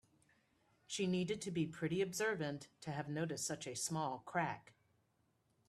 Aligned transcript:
She 0.87 1.05
needed 1.05 1.41
to 1.41 1.51
be 1.51 1.67
pretty 1.67 2.01
observant 2.01 2.69
to 2.79 2.91
have 2.91 3.07
noticed 3.07 3.45
such 3.45 3.67
a 3.67 3.75
small 3.75 4.23
crack. 4.25 4.73